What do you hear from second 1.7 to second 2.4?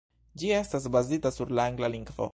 angla lingvo.